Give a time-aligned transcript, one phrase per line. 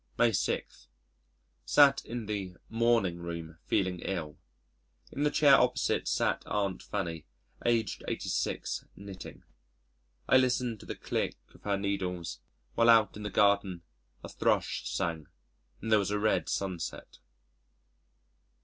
[0.17, 0.87] May 6.
[1.63, 4.39] Sat in the "morning room" feeling ill.
[5.11, 7.27] In the chair opposite sat Aunt Fanny,
[7.67, 9.43] aged 86, knitting.
[10.27, 12.39] I listened to the click of her needles,
[12.73, 13.83] while out in the garden
[14.23, 15.27] a thrush sang,
[15.83, 17.19] and there was a red sunset.